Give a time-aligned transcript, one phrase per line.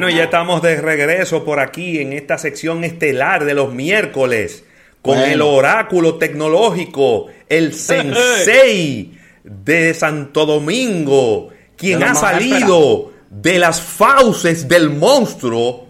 [0.00, 4.64] Bueno, ya estamos de regreso por aquí en esta sección estelar de los miércoles
[5.02, 9.12] con el oráculo tecnológico, el sensei
[9.44, 15.86] de Santo Domingo, quien ha salido de las fauces del monstruo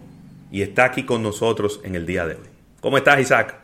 [0.50, 2.48] y está aquí con nosotros en el día de hoy.
[2.80, 3.59] ¿Cómo estás, Isaac?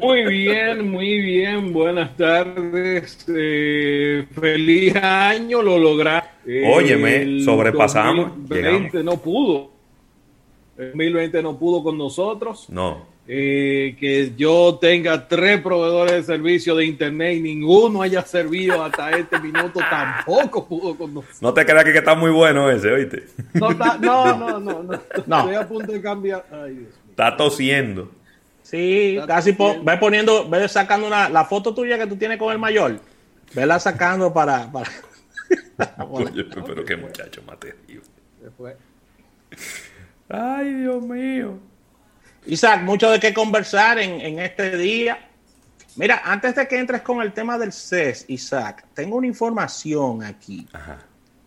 [0.00, 1.72] Muy bien, muy bien.
[1.72, 3.24] Buenas tardes.
[3.34, 6.70] Eh, feliz año, lo lograste.
[6.70, 8.32] Óyeme, sobrepasamos.
[8.36, 9.70] 2020 no pudo.
[10.76, 12.68] El 2020 no pudo con nosotros.
[12.68, 13.16] No.
[13.28, 19.10] Eh, que yo tenga tres proveedores de servicio de internet y ninguno haya servido hasta
[19.18, 21.42] este minuto tampoco pudo con nosotros.
[21.42, 23.24] No te creas que está muy bueno ese, oíste.
[23.54, 26.46] No, no, no, no, no, Estoy a punto de cambiar.
[26.52, 27.10] Ay, Dios mío.
[27.10, 28.10] Está tosiendo.
[28.66, 32.58] Sí, casi ve poniendo, ve sacando una, la foto tuya que tú tienes con el
[32.58, 32.98] mayor.
[33.54, 34.70] Vela sacando para.
[34.72, 34.90] para...
[36.66, 37.58] pero qué muchacho más
[40.28, 41.60] Ay, Dios mío.
[42.46, 45.30] Isaac, mucho de qué conversar en, este día.
[45.94, 50.66] Mira, antes de que entres con el tema del CES, Isaac, tengo una información aquí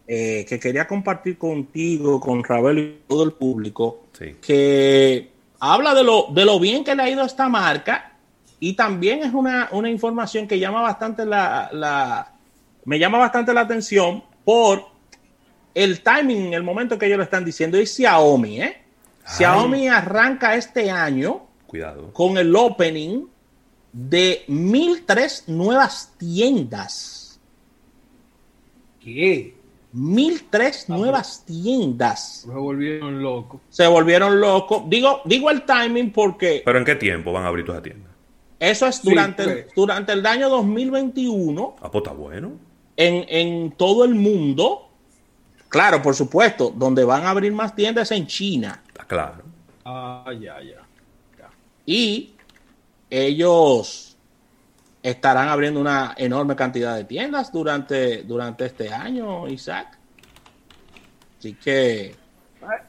[0.08, 4.06] eh, que quería compartir contigo, con Ravel y todo el público,
[4.42, 8.14] que habla de lo, de lo bien que le ha ido a esta marca
[8.60, 12.34] y también es una, información que llama bastante la, la,
[12.86, 14.86] me llama bastante la atención por
[15.74, 18.82] el timing, el momento que ellos lo están diciendo, y Xiaomi, ¿eh?
[19.26, 22.12] Xiaomi arranca este año Cuidado.
[22.12, 23.28] con el opening
[23.94, 27.40] de 1003 nuevas tiendas.
[29.00, 29.56] ¿Qué?
[29.92, 32.42] 1003 ah, nuevas tiendas.
[32.42, 33.62] Se volvieron locos.
[33.70, 34.84] Se volvieron locos.
[34.88, 36.62] Digo, digo el timing porque.
[36.64, 38.12] ¿Pero en qué tiempo van a abrir tus tiendas?
[38.60, 39.76] Eso es durante, el, pues.
[39.76, 41.76] durante el año 2021.
[41.82, 42.52] Ah, pues está bueno.
[42.98, 44.90] En, en todo el mundo.
[45.70, 48.84] Claro, por supuesto, donde van a abrir más tiendas en China.
[49.08, 49.44] Claro.
[49.86, 50.86] Ah, ya, ya,
[51.86, 52.34] Y
[53.10, 54.09] ellos
[55.02, 59.98] estarán abriendo una enorme cantidad de tiendas durante, durante este año, Isaac.
[61.38, 62.16] Así que...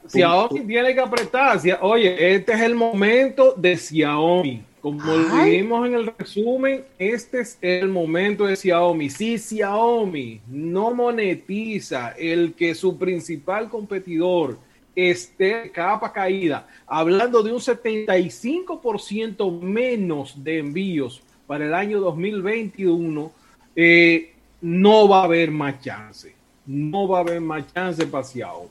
[0.07, 1.59] Xiaomi tiene que apretar.
[1.81, 4.65] Oye, este es el momento de Xiaomi.
[4.81, 9.09] Como lo dijimos en el resumen, este es el momento de Xiaomi.
[9.09, 14.57] Si Xiaomi no monetiza el que su principal competidor
[14.93, 23.29] esté capa caída, hablando de un 75% menos de envíos para el año 2021,
[23.75, 24.31] eh,
[24.61, 26.33] no va a haber más chance.
[26.65, 28.69] No va a haber más chance para Xiaomi.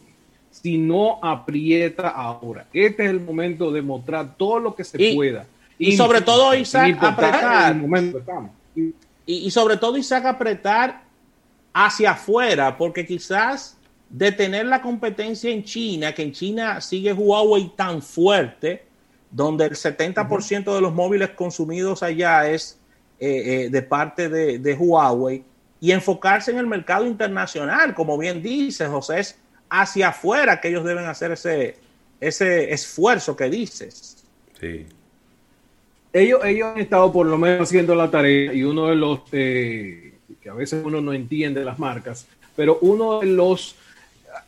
[0.50, 2.68] Si no aprieta ahora.
[2.72, 5.44] Este es el momento de mostrar todo lo que se pueda.
[5.78, 7.76] Y sobre todo, Isaac, apretar.
[9.26, 11.02] y sobre todo, Isaac, apretar
[11.74, 13.76] hacia afuera, porque quizás
[14.08, 18.84] de tener la competencia en China, que en China sigue Huawei tan fuerte,
[19.30, 22.78] donde el 70% de los móviles consumidos allá es
[23.18, 25.44] eh, eh, de parte de, Huawei,
[25.80, 29.38] y enfocarse en el mercado internacional, como bien dice José, es
[29.68, 31.76] hacia afuera que ellos deben hacer ese,
[32.20, 34.22] ese esfuerzo que dices.
[34.58, 34.86] Sí.
[36.12, 40.14] Ellos, ellos han estado por lo menos haciendo la tarea y uno de los, eh,
[40.42, 42.26] que a veces uno no entiende las marcas,
[42.56, 43.76] pero uno de los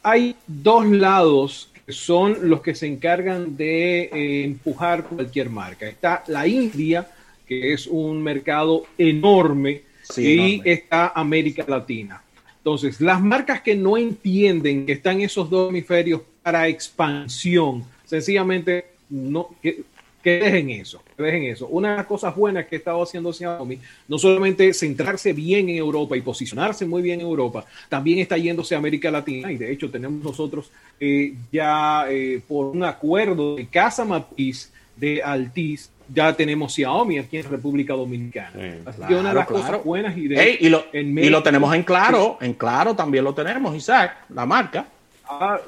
[0.03, 5.87] hay dos lados son los que se encargan de eh, empujar cualquier marca.
[5.87, 7.09] Está la India,
[7.47, 9.83] que es un mercado enorme,
[10.17, 12.23] y está América Latina.
[12.59, 19.51] Entonces, las marcas que no entienden que están esos dos hemisferios para expansión, sencillamente no,
[19.63, 19.83] que
[20.31, 21.67] dejen eso, que dejen eso.
[21.67, 23.79] Una de las cosas buenas que ha estado haciendo Xiaomi,
[24.09, 28.75] no solamente centrarse bien en Europa y posicionarse muy bien en Europa, también está yéndose
[28.75, 33.67] a América Latina y de hecho tenemos nosotros eh, ya eh, por un acuerdo de
[33.67, 38.53] casa matriz de Altis, ya tenemos Xiaomi aquí en República Dominicana.
[38.85, 41.83] Así que una de las cosas buenas y, de, y, lo, y lo tenemos en
[41.83, 44.87] claro, en claro también lo tenemos, Isaac, la marca.
[45.29, 45.59] Ah,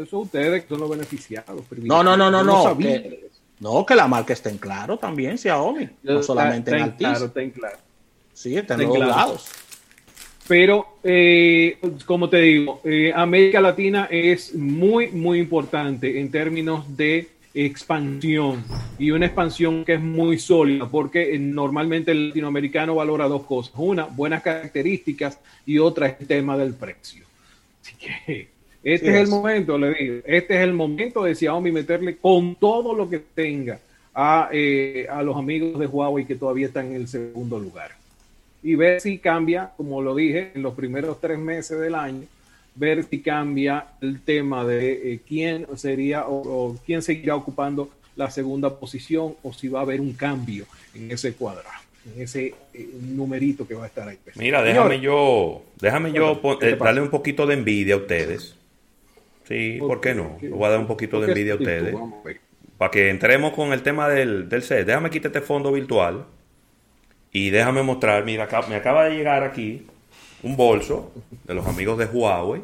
[0.00, 1.62] eso ustedes son los beneficiados.
[1.82, 2.74] No, no, no, no, no.
[2.74, 2.76] No,
[3.86, 5.88] que la marca esté en claro también, Xiaomi.
[6.02, 6.98] No solamente en Altis.
[6.98, 7.78] Claro, está en claro.
[8.32, 9.48] Sí, está en los lados.
[10.48, 17.30] Pero, eh, como te digo, eh, América Latina es muy, muy importante en términos de
[17.52, 18.62] expansión
[18.98, 23.72] y una expansión que es muy sólida porque eh, normalmente el latinoamericano valora dos cosas.
[23.76, 27.24] Una, buenas características y otra es el tema del precio.
[27.82, 28.55] Así que
[28.94, 32.94] este es, el momento, le digo, este es el momento de Xiaomi meterle con todo
[32.94, 33.80] lo que tenga
[34.14, 37.90] a, eh, a los amigos de Huawei que todavía están en el segundo lugar.
[38.62, 42.26] Y ver si cambia, como lo dije, en los primeros tres meses del año,
[42.76, 48.78] ver si cambia el tema de eh, quién sería o, quién seguirá ocupando la segunda
[48.78, 51.82] posición o si va a haber un cambio en ese cuadrado,
[52.14, 54.18] en ese eh, numerito que va a estar ahí.
[54.36, 56.40] Mira, déjame yo, déjame yo
[56.78, 58.54] darle un poquito de envidia a ustedes.
[59.46, 60.38] Sí, ¿por qué no?
[60.40, 61.94] Le voy a dar un poquito de envidia a ustedes.
[62.78, 64.86] Para que entremos con el tema del, del set.
[64.86, 66.26] Déjame quitar este fondo virtual
[67.32, 69.86] y déjame mostrar, mira, me acaba de llegar aquí
[70.42, 71.12] un bolso
[71.44, 72.62] de los amigos de Huawei.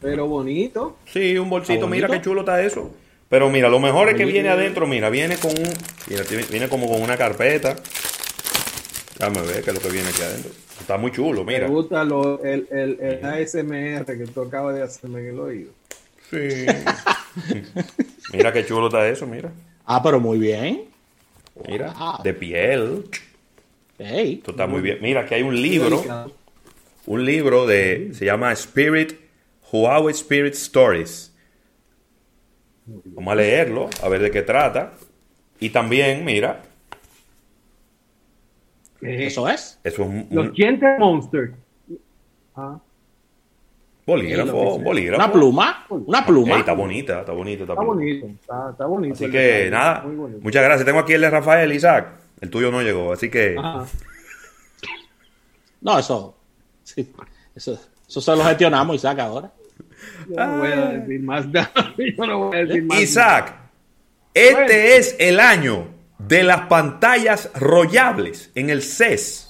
[0.00, 0.96] Pero bonito.
[1.06, 2.94] Sí, un bolsito, mira qué chulo está eso.
[3.28, 5.72] Pero mira, lo mejor es que viene adentro, mira, viene con un,
[6.50, 7.76] viene como con una carpeta.
[9.18, 10.50] Déjame ver qué es lo que viene aquí adentro.
[10.80, 11.66] Está muy chulo, mira.
[11.66, 15.70] Me gusta lo, el, el, el, ASMR que tú acabas de hacerme en el oído.
[16.30, 16.66] Sí.
[18.32, 19.50] mira qué chulo está eso, mira.
[19.86, 20.84] Ah, pero muy bien.
[21.66, 23.04] Mira, de piel.
[23.98, 24.98] Esto está muy bien.
[25.00, 26.02] Mira, que hay un libro.
[27.06, 28.10] Un libro de.
[28.12, 29.14] Se llama Spirit.
[29.72, 31.32] Huawei Spirit Stories.
[32.84, 34.92] Vamos a leerlo, a ver de qué trata.
[35.58, 36.62] Y también, mira.
[39.00, 39.78] ¿Eso es?
[39.84, 41.52] Eso es un, Los Gente Monster.
[42.54, 42.78] Ah.
[44.06, 45.24] Bolígrafo, bolígrafo.
[45.24, 46.58] Una pluma, una pluma.
[46.58, 48.26] está bonita, está bonita, está, bonito,
[48.70, 49.14] está, bonito.
[49.14, 50.04] Así que nada,
[50.40, 50.86] muchas gracias.
[50.86, 52.08] Tengo aquí el de Rafael Isaac.
[52.40, 53.56] El tuyo no llegó, así que.
[55.80, 56.36] No, eso,
[56.84, 57.12] sí,
[57.54, 57.78] eso.
[58.08, 59.50] Eso se lo gestionamos, Isaac, ahora.
[60.28, 61.72] Yo no voy a decir más nada.
[61.98, 63.54] Yo no voy a decir más Isaac,
[64.32, 69.46] este es el año de las pantallas rollables en el CES.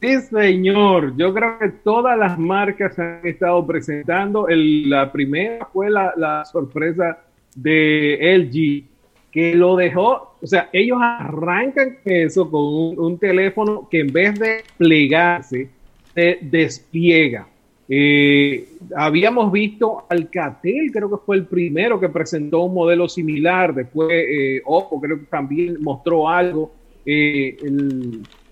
[0.00, 1.16] Sí, señor.
[1.16, 4.46] Yo creo que todas las marcas han estado presentando.
[4.48, 7.18] la primera fue la, sorpresa
[7.54, 8.84] de LG,
[9.32, 14.64] que lo dejó, o sea, ellos arrancan eso con un, teléfono que en vez de
[14.76, 15.70] plegarse,
[16.14, 17.46] se despliega.
[17.88, 23.74] Eh, habíamos visto Alcatel, creo que fue el primero que presentó un modelo similar.
[23.74, 26.72] Después eh, Oppo, creo que también mostró algo
[27.04, 27.56] eh,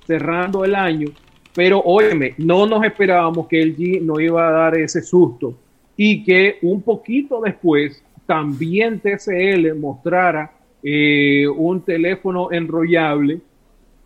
[0.07, 1.09] cerrando el año.
[1.55, 5.57] Pero óyeme, no nos esperábamos que LG no iba a dar ese susto
[5.97, 10.51] y que un poquito después también TCL mostrara
[10.83, 13.41] eh, un teléfono enrollable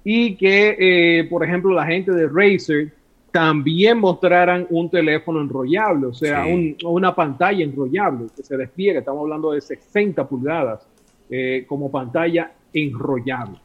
[0.05, 2.93] y que, por ejemplo, la gente de Razer
[3.31, 6.45] también mostraran un teléfono enrollable, o sea,
[6.85, 9.01] una pantalla enrollable que se despliega.
[9.01, 10.87] Estamos hablando de 60 pulgadas
[11.31, 13.59] eh, como pantalla enrollable.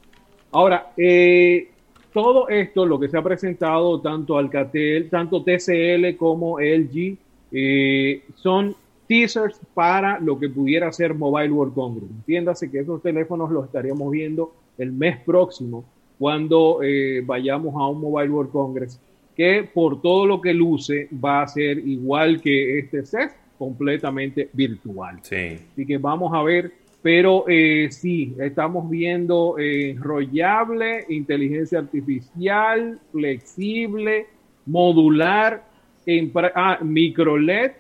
[0.52, 1.70] Ahora, eh,
[2.14, 7.18] todo esto, lo que se ha presentado, tanto Alcatel, tanto TCL como LG,
[7.52, 8.76] eh, son
[9.08, 12.12] teasers para lo que pudiera ser Mobile World Congress.
[12.12, 15.86] Entiéndase que esos teléfonos los estaríamos viendo el mes próximo
[16.20, 19.00] cuando eh, vayamos a un Mobile World Congress,
[19.36, 25.20] que por todo lo que luce va a ser igual que este set, completamente virtual.
[25.22, 25.58] Sí.
[25.72, 34.26] Así que vamos a ver pero eh, sí, estamos viendo eh, enrollable, inteligencia artificial, flexible,
[34.66, 35.66] modular,
[36.06, 37.72] en, ah, micro LED.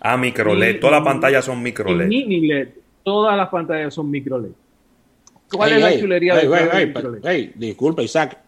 [0.00, 0.80] Ah, micro LED.
[0.80, 2.08] Todas las pantallas son micro LED.
[2.08, 2.68] Mini LED.
[3.02, 4.50] Todas las pantallas son micro LED.
[5.50, 7.50] ¿Cuál es la chulería de micro LED?
[7.54, 8.38] disculpa, Isaac.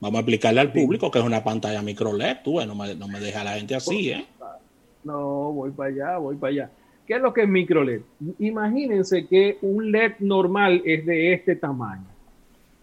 [0.00, 2.38] Vamos a explicarle al público que es una pantalla micro LED.
[2.44, 4.26] Tú, no me, no me deja la gente así, ¿eh?
[5.04, 6.70] No, voy para allá, voy para allá.
[7.06, 8.00] ¿Qué es lo que es micro LED?
[8.38, 12.06] Imagínense que un LED normal es de este tamaño.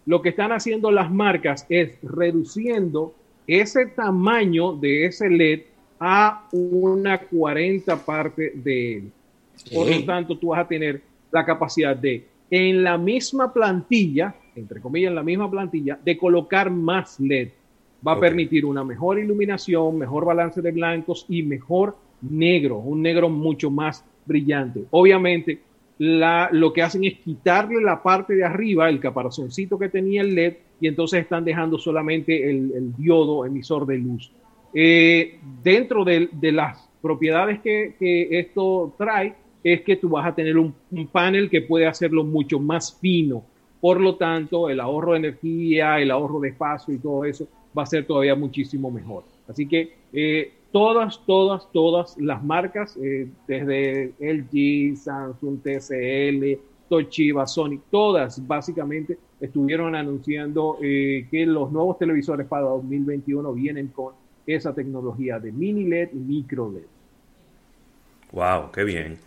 [0.06, 3.14] Lo que están haciendo las marcas es reduciendo
[3.46, 5.62] ese tamaño de ese LED
[5.98, 9.12] a una 40 parte de él.
[9.72, 11.00] Por lo tanto, tú vas a tener
[11.30, 16.70] la capacidad de, en la misma plantilla, entre comillas, en la misma plantilla, de colocar
[16.70, 17.48] más LED.
[18.06, 23.28] Va a permitir una mejor iluminación, mejor balance de blancos y mejor negro, un negro
[23.28, 24.84] mucho más brillante.
[24.90, 25.60] Obviamente,
[25.98, 30.34] la, lo que hacen es quitarle la parte de arriba, el caparazoncito que tenía el
[30.34, 34.32] LED, y entonces están dejando solamente el, diodo emisor de luz.
[34.74, 37.94] Eh, dentro de, las propiedades que,
[38.30, 40.74] esto trae, es que tú vas a tener un,
[41.12, 43.44] panel que puede hacerlo mucho más fino.
[43.82, 47.82] Por lo tanto, el ahorro de energía, el ahorro de espacio y todo eso va
[47.82, 49.24] a ser todavía muchísimo mejor.
[49.48, 57.80] Así que eh, todas, todas, todas las marcas, eh, desde LG, Samsung, TCL, Toshiba, Sony,
[57.90, 64.14] todas básicamente estuvieron anunciando eh, que los nuevos televisores para 2021 vienen con
[64.46, 66.86] esa tecnología de mini LED y micro LED.
[68.32, 69.18] Wow, qué bien.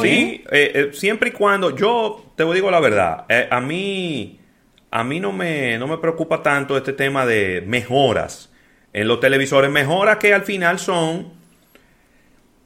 [0.00, 4.40] Sí, eh, siempre y cuando, yo te digo la verdad, a mí,
[4.90, 8.50] a mí no me, no me preocupa tanto este tema de mejoras
[8.92, 9.70] en los televisores.
[9.70, 11.32] Mejoras que al final son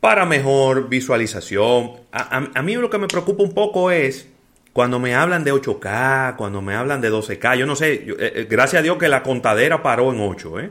[0.00, 1.92] para mejor visualización.
[2.12, 4.28] A, mí lo que me preocupa un poco es
[4.72, 7.56] cuando me hablan de 8K, cuando me hablan de 12K.
[7.56, 10.70] Yo no sé, eh, eh, gracias a Dios que la contadera paró en 8, ¿eh?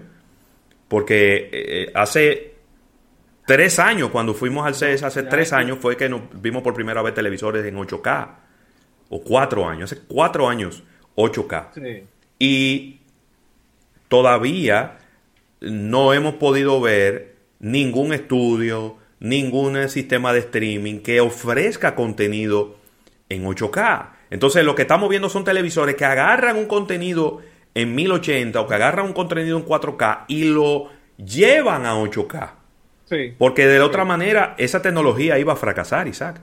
[0.88, 2.54] Porque eh, hace
[3.48, 7.02] tres años, cuando fuimos al CES, hace tres años fue que nos vimos por primera
[7.02, 8.28] vez televisores en 8K.
[9.10, 10.84] O cuatro años, hace cuatro años
[11.16, 12.04] 8K.
[12.38, 13.00] Y
[14.10, 14.98] todavía
[15.62, 22.76] no hemos podido ver ningún estudio, ningún sistema de streaming que ofrezca contenido
[23.30, 24.10] en 8K.
[24.30, 27.42] Entonces lo que estamos viendo son televisores que agarran un contenido
[27.74, 32.57] en 1080 o que agarran un contenido en 4K y lo llevan a 8K.
[33.38, 36.42] Porque de otra manera esa tecnología iba a fracasar, Isaac.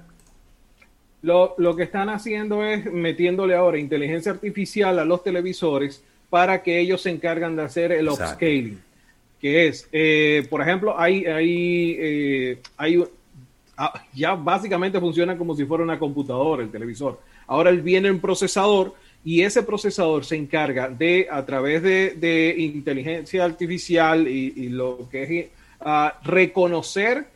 [1.23, 6.79] Lo, lo, que están haciendo es metiéndole ahora inteligencia artificial a los televisores para que
[6.79, 8.81] ellos se encargan de hacer el upscaling
[9.45, 13.05] que es, eh, por ejemplo, hay, hay, eh, hay
[13.77, 17.21] ah, ya básicamente funciona como si fuera una computadora el televisor.
[17.47, 24.27] Ahora viene un procesador y ese procesador se encarga de, a través de, inteligencia artificial
[24.27, 25.47] y, lo que es
[25.85, 27.27] ah, reconocer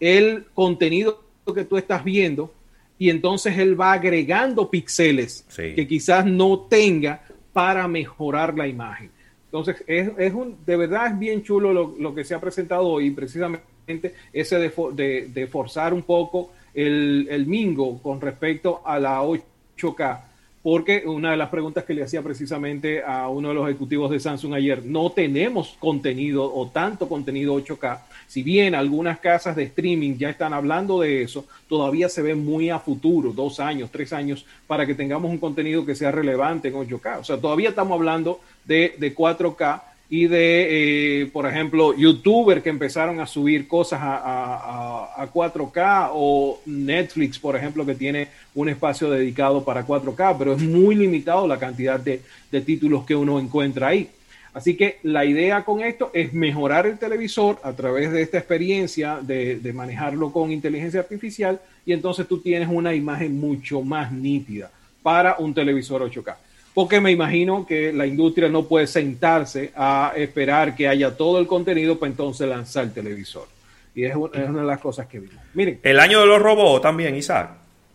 [0.00, 1.22] el contenido
[1.54, 2.52] que tú estás viendo
[2.98, 9.10] y entonces él va agregando píxeles que quizás no tenga para mejorar la imagen.
[9.46, 12.86] Entonces, es, es, un, de verdad es bien chulo lo, lo, que se ha presentado
[12.86, 19.22] hoy, precisamente ese de, de, forzar un poco el, el, mingo con respecto a la
[19.22, 20.20] 8K,
[20.62, 24.20] porque una de las preguntas que le hacía precisamente a uno de los ejecutivos de
[24.20, 27.98] Samsung ayer, no tenemos contenido o tanto contenido 8K
[28.30, 32.70] si bien algunas casas de streaming ya están hablando de eso, todavía se ve muy
[32.70, 36.74] a futuro, dos años, tres años, para que tengamos un contenido que sea relevante en
[36.74, 37.18] 8K.
[37.18, 43.20] O sea, todavía estamos hablando de, 4K y de, eh, por ejemplo, youtubers que empezaron
[43.20, 49.86] a subir cosas a, 4K o Netflix, por ejemplo, que tiene un espacio dedicado para
[49.86, 54.10] 4K, pero es muy limitado la cantidad de títulos que uno encuentra ahí.
[54.52, 59.20] Así que la idea con esto es mejorar el televisor a través de esta experiencia
[59.22, 64.70] de, manejarlo con inteligencia artificial y entonces tú tienes una imagen mucho más nítida
[65.02, 66.34] para un televisor 8K.
[66.72, 71.46] Porque me imagino que la industria no puede sentarse a esperar que haya todo el
[71.46, 73.48] contenido para entonces lanzar el televisor.
[73.94, 75.42] Y es una, de las cosas que vimos.
[75.54, 75.80] Miren.
[75.82, 77.50] El año de los robots también, Isaac.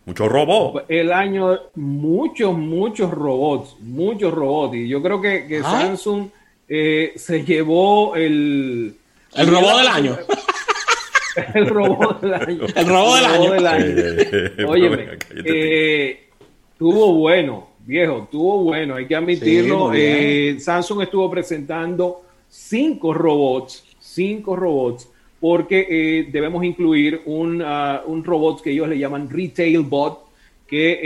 [0.06, 0.84] Muchos robots.
[0.90, 3.78] El año, muchos, muchos robots.
[3.80, 4.76] Muchos robots.
[4.76, 6.28] Y yo creo que, que Samsung
[6.68, 8.96] eh, se llevó el...
[9.36, 10.18] El robot del año.
[11.54, 12.66] el robot del año.
[12.74, 14.68] El robot del año.
[14.70, 16.30] Óyeme, eh,
[16.78, 19.92] tuvo bueno, viejo, tuvo bueno, hay que admitirlo.
[19.94, 28.62] Eh, Samsung estuvo presentando cinco robots, cinco robots, porque debemos incluir un, uh, un robot
[28.62, 30.26] que ellos le llaman Retail Bot,
[30.68, 31.00] que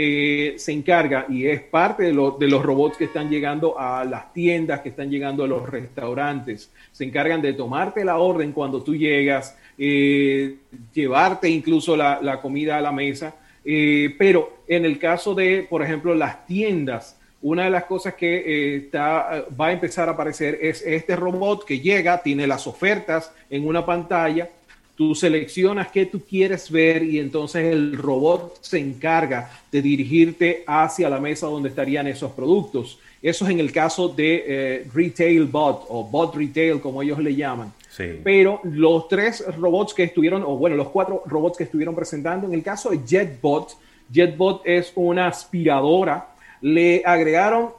[0.54, 4.32] eh, se encarga y es parte de, de, los robots que están llegando a las
[4.32, 6.70] tiendas, que están llegando a los restaurantes.
[6.92, 10.56] Se encargan de tomarte la orden cuando tú llegas, eh,
[10.94, 13.34] llevarte incluso la, comida a la mesa.
[13.64, 18.76] Eh, pero en el caso de, por ejemplo, las tiendas, una de las cosas que
[18.76, 23.66] está, va a empezar a aparecer es este robot que llega, tiene las ofertas en
[23.66, 24.48] una pantalla
[25.00, 31.08] Tú seleccionas qué tú quieres ver y entonces el robot se encarga de dirigirte hacia
[31.08, 32.98] la mesa donde estarían esos productos.
[33.22, 37.34] Eso es en el caso de eh, Retail Bot o Bot Retail, como ellos le
[37.34, 37.72] llaman.
[38.22, 42.54] Pero los tres robots que estuvieron, o bueno, los cuatro robots que estuvieron presentando, en
[42.54, 43.76] el caso de JetBot,
[44.12, 46.28] JetBot es una aspiradora,
[46.60, 47.70] le agregaron,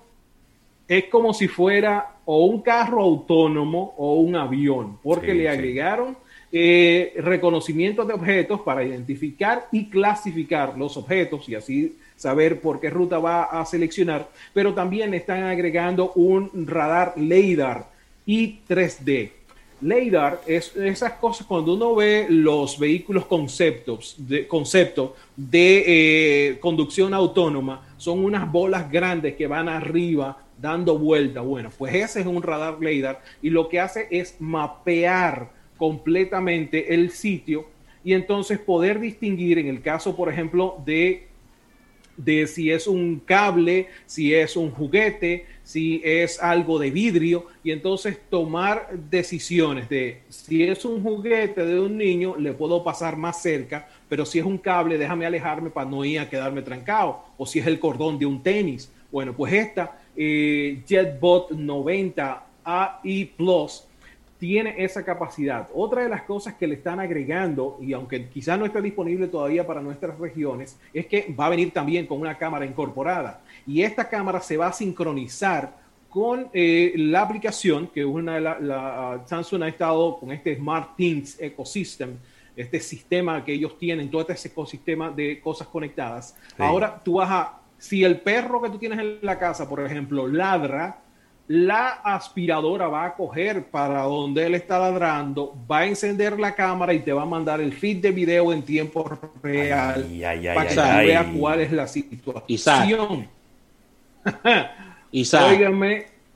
[0.88, 6.18] es como si fuera o un carro autónomo o un avión, porque le agregaron
[6.54, 12.90] eh, reconocimiento de objetos para identificar y clasificar los objetos y así saber por qué
[12.90, 17.86] ruta va a seleccionar, pero también están agregando un radar LiDAR
[18.26, 19.32] y 3D.
[19.82, 25.84] LiDAR es esas cosas cuando uno ve los vehículos conceptos de, concepto de
[26.50, 31.42] eh, conducción autónoma, son unas bolas grandes que van arriba dando vuelta.
[31.42, 37.10] Bueno, pues ese es un radar LiDAR y lo que hace es mapear completamente el
[37.10, 37.66] sitio
[38.04, 41.28] y entonces poder distinguir en el caso, por ejemplo, de,
[42.24, 47.72] de si es un cable, si es un juguete, si es algo de vidrio y
[47.72, 53.42] entonces tomar decisiones de si es un juguete de un niño, le puedo pasar más
[53.42, 57.46] cerca, pero si es un cable, déjame alejarme para no ir a quedarme trancado, o
[57.46, 58.92] si es el cordón de un tenis.
[59.12, 63.86] Bueno, pues esta eh, JetBot 90 AI Plus
[64.42, 65.70] tiene esa capacidad.
[65.72, 69.68] Otra de las cosas que le están agregando, y aunque quizás no esté disponible todavía
[69.68, 73.42] para nuestras regiones, es que va a venir también con una cámara incorporada.
[73.68, 75.78] Y esta cámara se va a sincronizar
[76.10, 81.40] con eh, la aplicación, que una de la, Samsung ha estado con este Smart Things
[81.40, 82.18] Ecosystem,
[82.56, 86.36] este sistema que ellos tienen, todo este ecosistema de cosas conectadas.
[86.58, 90.28] Ahora tú vas a, si el perro que tú tienes en la casa, por ejemplo,
[90.28, 91.00] ladra,
[91.52, 96.94] la aspiradora va a coger para donde él está ladrando, va a encender la cámara
[96.94, 100.08] y te va a mandar el feed de video en tiempo real
[100.56, 103.28] para que tú veas cuál es la situación.
[105.12, 105.60] Isaac,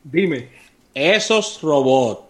[0.04, 0.50] dime.
[0.94, 2.24] Esos robots,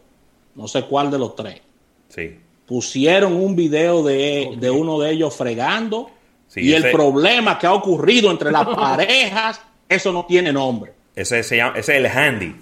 [0.53, 1.61] no sé cuál de los tres,
[2.09, 2.37] sí.
[2.67, 6.11] pusieron un video de, uno de ellos fregando
[6.55, 10.94] y el problema que ha ocurrido entre las parejas, eso no tiene nombre.
[11.15, 12.55] Ese, ese es el handy.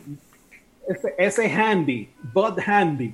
[0.87, 3.13] Ese, ese handy, bot handy.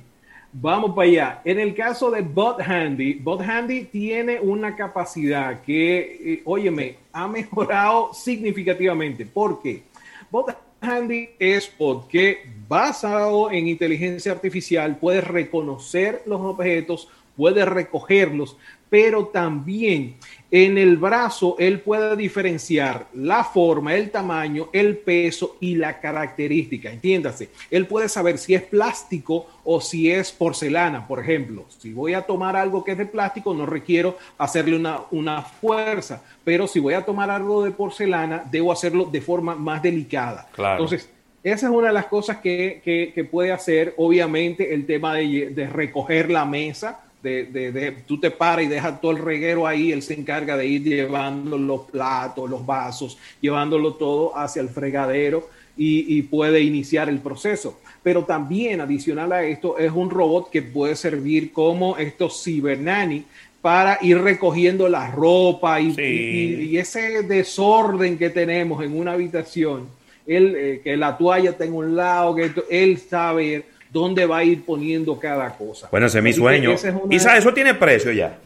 [0.52, 1.42] Vamos para allá.
[1.44, 7.28] En el caso de Bot Handy, Bot Handy tiene una capacidad que, eh, óyeme, ha
[7.28, 9.24] mejorado significativamente.
[9.24, 9.84] ¿Por qué?
[10.28, 18.56] Bot Handy es porque basado en inteligencia artificial puede reconocer los objetos, puede recogerlos,
[18.90, 20.16] pero también
[20.50, 26.90] en el brazo él puede diferenciar la forma, el tamaño, el peso y la característica.
[26.90, 31.66] Entiéndase, él puede saber si es plástico o si es porcelana, por ejemplo.
[31.78, 36.22] Si voy a tomar algo que es de plástico, no requiero hacerle una, una fuerza,
[36.42, 40.48] pero si voy a tomar algo de porcelana, debo hacerlo de forma más delicada.
[40.56, 41.08] Entonces,
[41.44, 46.28] esa es una de las cosas que, puede hacer, obviamente, el tema de, de recoger
[46.28, 50.14] la mesa de, de, tú te paras y dejas todo el reguero ahí, él se
[50.14, 56.60] encarga de ir llevando los platos, los vasos, llevándolo todo hacia el fregadero y, puede
[56.60, 57.80] iniciar el proceso.
[58.02, 63.24] Pero también adicional a esto es un robot que puede servir como estos cibernani
[63.62, 69.88] para ir recogiendo la ropa y, ese desorden que tenemos en una habitación,
[70.26, 74.64] él, eh, que la toalla tenga un lado, que él sabe dónde va a ir
[74.64, 75.88] poniendo cada cosa.
[75.90, 76.74] Bueno, ese es mi sueño.
[77.10, 78.38] Isa, ¿eso tiene precio ya?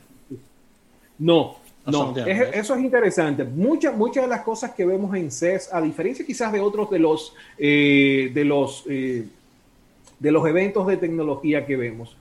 [1.18, 3.44] No, no, eso es interesante.
[3.44, 6.98] Muchas, muchas de las cosas que vemos en CES, a diferencia quizás de otros de
[6.98, 9.26] los, eh, de los, eh,
[10.18, 12.16] de los eventos de tecnología que vemos,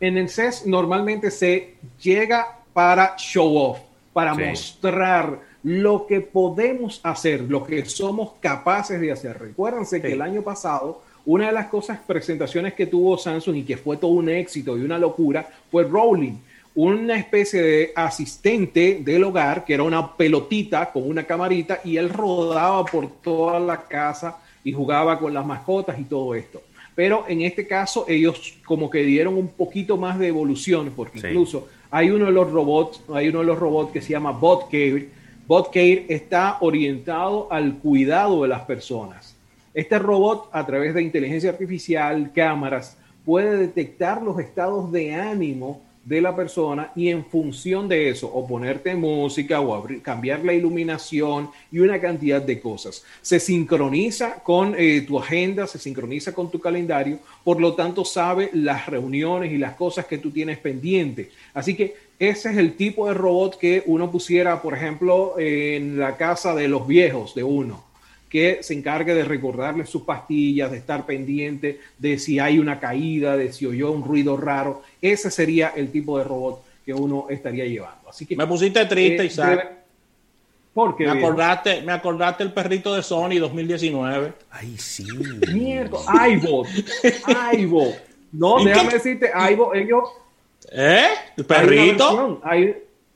[0.00, 3.78] en el CES normalmente se llega para show off,
[4.12, 9.38] para mostrar lo que podemos hacer, lo que somos capaces de hacer.
[9.38, 13.76] Recuérdense que el año pasado una de las cosas, presentaciones que tuvo Samsung y que
[13.76, 16.34] fue todo un éxito y una locura fue Rowling,
[16.74, 22.08] una especie de asistente del hogar que era una pelotita con una camarita y él
[22.08, 26.62] rodaba por toda la casa y jugaba con las mascotas y todo esto.
[26.94, 31.68] Pero en este caso ellos como que dieron un poquito más de evolución porque incluso
[31.90, 35.08] hay uno de los robots, hay uno de los robots que se llama BotCare.
[35.46, 39.31] BotCare está orientado al cuidado de las personas
[39.74, 46.20] este robot, a través de inteligencia artificial, cámaras, puede detectar los estados de ánimo de
[46.20, 51.78] la persona y en función de eso, o ponerte música o cambiar la iluminación y
[51.78, 53.04] una cantidad de cosas.
[53.20, 58.50] Se sincroniza con eh, tu agenda, se sincroniza con tu calendario, por lo tanto sabe
[58.52, 61.30] las reuniones y las cosas que tú tienes pendiente.
[61.54, 66.16] Así que ese es el tipo de robot que uno pusiera, por ejemplo, en la
[66.16, 67.91] casa de los viejos de uno
[68.32, 73.36] que se encargue de recordarle sus pastillas, de estar pendiente de si hay una caída,
[73.36, 74.80] de si oyó un ruido raro.
[75.02, 78.08] Ese sería el tipo de robot que uno estaría llevando.
[78.08, 79.72] Así que me pusiste triste, eh, Isaac.
[80.72, 84.32] Porque me acordaste, me acordaste el perrito de Sony 2019.
[84.50, 85.04] Ay, sí.
[85.52, 85.98] Mierda,
[86.30, 86.68] iBot.
[87.58, 87.94] iBot.
[88.32, 90.08] No, déjame decirte, iBot, ellos.
[90.72, 91.08] ¿Eh?
[91.36, 92.40] ¿El perrito?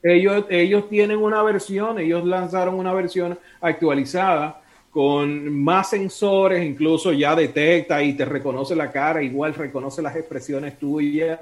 [0.03, 4.61] ellos, ellos tienen una versión, ellos lanzaron una versión actualizada
[4.97, 10.79] con más sensores, incluso ya detecta y te reconoce la cara, igual reconoce las expresiones
[10.79, 11.39] tuyas.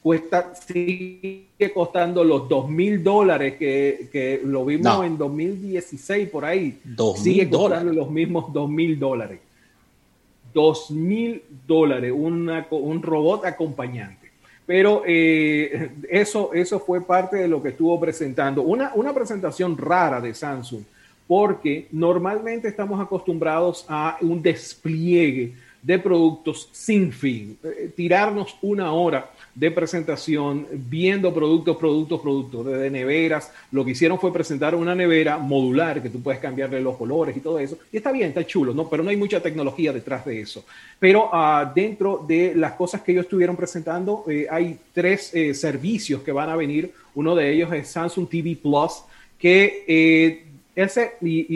[0.00, 6.78] Cuesta, sigue costando los dos mil dólares que, lo vimos en 2016 por ahí.
[7.16, 9.40] sigue costando los mismos dos mil dólares.
[10.54, 14.30] Dos mil dólares, un robot acompañante.
[14.64, 18.62] Pero eh, eso, eso fue parte de lo que estuvo presentando.
[18.62, 20.84] Una, una presentación rara de Samsung
[21.32, 27.56] porque normalmente estamos acostumbrados a un despliegue de productos sin fin.
[27.64, 33.50] Eh, tirarnos una hora de presentación viendo productos, productos, productos, de neveras.
[33.70, 37.40] Lo que hicieron fue presentar una nevera modular que tú puedes cambiarle los colores y
[37.40, 37.78] todo eso.
[37.90, 38.90] Y está bien, está chulo, ¿no?
[38.90, 40.66] Pero no hay mucha tecnología detrás de eso.
[40.98, 46.20] Pero uh, dentro de las cosas que ellos estuvieron presentando, eh, hay tres eh, servicios
[46.20, 46.92] que van a venir.
[47.14, 49.02] Uno de ellos es Samsung TV Plus,
[49.38, 51.46] que ese y,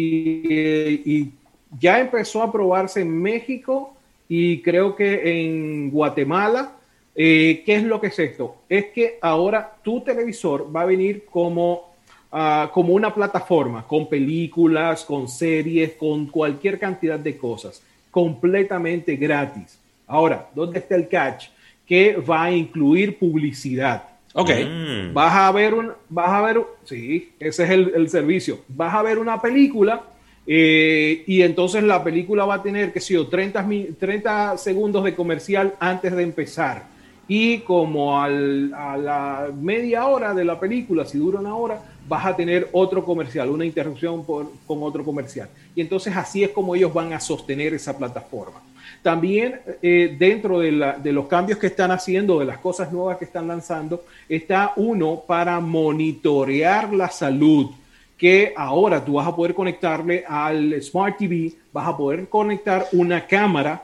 [1.05, 1.33] y,
[1.81, 3.95] ya empezó a probarse en México
[4.29, 6.77] y creo que en Guatemala
[7.19, 8.57] eh, ¿Qué es lo que es esto?
[8.69, 11.95] Es que ahora tu televisor va a venir como,
[12.31, 19.81] uh, como una plataforma, con películas, con series, con cualquier cantidad de cosas, completamente gratis.
[20.07, 21.47] Ahora, ¿dónde está el catch?
[21.87, 24.03] Que va a incluir publicidad.
[24.37, 24.51] Ok.
[24.51, 25.15] Mm.
[25.15, 28.61] Vas a ver un, vas a ver, sí, ese es el, el servicio.
[28.69, 30.03] Vas a ver una película
[30.47, 33.67] eh, y entonces la película va a tener, que sé yo, 30,
[33.99, 36.96] 30 segundos de comercial antes de empezar
[37.29, 42.37] y como a la media hora de la película, si dura una hora, vas a
[42.37, 45.49] tener otro comercial, una interrupción con otro comercial.
[45.75, 48.61] Y entonces así es como ellos van a sostener esa plataforma.
[49.03, 53.25] También eh, dentro de, de, los cambios que están haciendo, de las cosas nuevas que
[53.25, 57.71] están lanzando, está uno para monitorear la salud,
[58.17, 63.27] que ahora tú vas a poder conectarle al Smart TV, vas a poder conectar una
[63.27, 63.83] cámara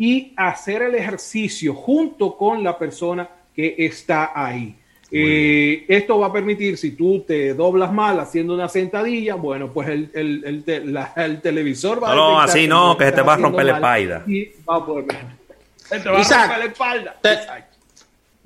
[0.00, 4.74] y hacer el ejercicio junto con la persona que está ahí.
[5.12, 9.90] Eh, esto va a permitir, si tú te doblas mal haciendo una sentadilla, bueno, pues
[9.90, 12.30] el, el, el, la, el televisor va no, a...
[12.30, 14.24] No, así no, que, que te va a romper la espalda.
[14.26, 15.04] Y va a poder...
[15.90, 17.16] Te va Isaac, a romper la espalda.
[17.20, 17.38] Te,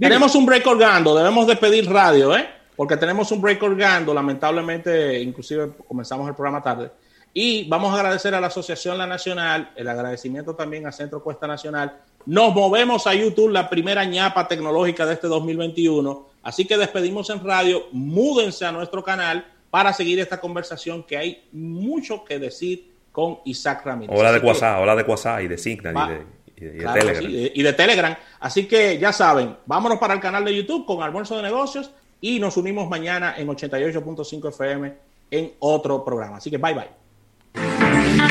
[0.00, 2.48] tenemos un break colgando, debemos despedir radio, ¿eh?
[2.74, 6.90] Porque tenemos un break colgando, lamentablemente, inclusive comenzamos el programa tarde.
[7.36, 11.48] Y vamos a agradecer a la Asociación La Nacional, el agradecimiento también a Centro Cuesta
[11.48, 11.98] Nacional.
[12.26, 16.28] Nos movemos a YouTube, la primera ñapa tecnológica de este 2021.
[16.44, 21.48] Así que despedimos en radio, múdense a nuestro canal para seguir esta conversación que hay
[21.50, 24.16] mucho que decir con Isaac Ramírez.
[24.16, 26.10] Hola de WhatsApp, hola de WhatsApp y de Signal Va,
[26.56, 27.24] y, de, y, de, y claro, Telegram.
[27.24, 28.16] Sí, y de Telegram.
[28.38, 32.38] Así que ya saben, vámonos para el canal de YouTube con Almuerzo de Negocios y
[32.38, 34.94] nos unimos mañana en 88.5 FM
[35.32, 36.36] en otro programa.
[36.36, 37.03] Así que bye bye.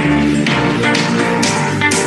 [0.04, 1.33] Thank you.